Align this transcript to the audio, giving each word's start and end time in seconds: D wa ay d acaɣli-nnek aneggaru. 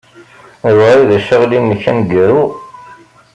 D 0.69 0.71
wa 0.77 0.85
ay 0.95 1.01
d 1.09 1.11
acaɣli-nnek 1.17 1.83
aneggaru. 1.89 2.43